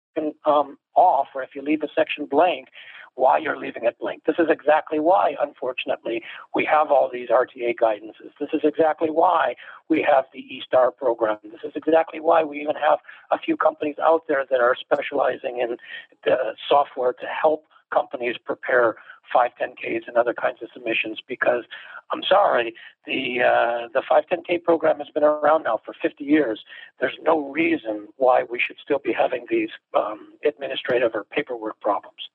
[0.45, 2.69] um, off or if you leave a section blank,
[3.17, 4.23] why you're leaving it blank.
[4.27, 6.23] This is exactly why, unfortunately,
[6.55, 8.33] we have all these RTA guidances.
[8.41, 9.55] This is exactly why
[9.89, 11.39] we have the E-STAR program.
[11.45, 12.99] This is exactly why we even have
[13.31, 15.77] a few companies out there that are specializing in
[16.25, 18.97] the software to help companies prepare
[19.35, 21.65] 510Ks and other kinds of submissions because
[22.13, 22.75] I'm sorry,
[23.07, 26.65] the uh, the 510K program has been around now for 50 years.
[27.01, 32.29] There's no reason why we should still be having these um, administrative or paperwork problems.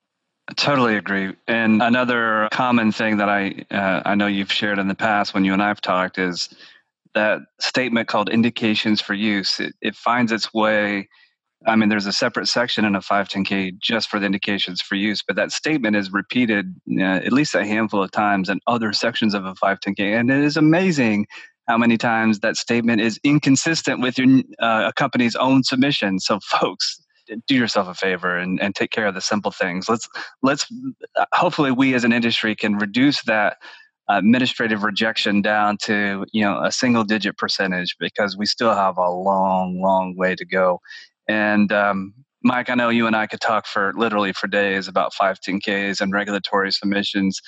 [0.50, 1.36] I totally agree.
[1.48, 5.46] And another common thing that I uh, I know you've shared in the past when
[5.46, 6.50] you and I've talked is
[7.14, 9.60] that statement called indications for use.
[9.60, 11.10] It, it finds its way
[11.68, 15.22] I mean, there's a separate section in a 510K just for the indications for use,
[15.22, 19.34] but that statement is repeated uh, at least a handful of times in other sections
[19.34, 20.20] of a 510K.
[20.20, 21.28] And it is amazing
[21.68, 26.20] how many times that statement is inconsistent with your uh, a company's own submission.
[26.20, 27.02] So, folks,
[27.48, 29.88] do yourself a favor and, and take care of the simple things.
[29.88, 30.08] Let's
[30.42, 30.66] let's
[31.34, 33.58] hopefully we as an industry can reduce that
[34.10, 39.10] administrative rejection down to you know a single digit percentage because we still have a
[39.10, 40.82] long long way to go
[41.30, 42.14] and um,
[42.44, 46.12] Mike, I know you and I could talk for literally for days about 510Ks and
[46.12, 47.40] regulatory submissions.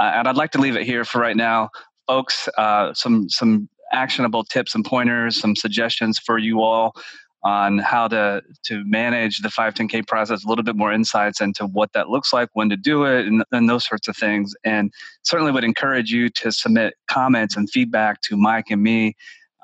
[0.00, 1.68] Uh, and I'd like to leave it here for right now.
[2.06, 6.94] Folks, uh, some, some actionable tips and pointers, some suggestions for you all
[7.44, 11.92] on how to, to manage the 510K process, a little bit more insights into what
[11.92, 14.54] that looks like, when to do it, and, and those sorts of things.
[14.64, 14.92] And
[15.24, 19.14] certainly would encourage you to submit comments and feedback to Mike and me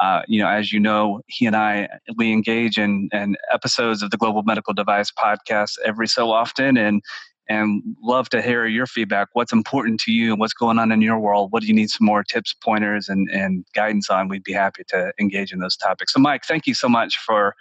[0.02, 4.10] uh, you know, as you know, he and I we engage in, in episodes of
[4.10, 7.02] the Global Medical Device Podcast every so often, and
[7.48, 9.28] and love to hear your feedback.
[9.34, 10.34] What's important to you?
[10.34, 11.52] What's going on in your world?
[11.52, 14.26] What do you need some more tips, pointers, and and guidance on?
[14.26, 16.14] We'd be happy to engage in those topics.
[16.14, 17.54] So, Mike, thank you so much for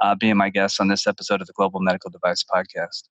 [0.00, 3.02] uh, being my guest on this episode of the Global Medical Device Podcast.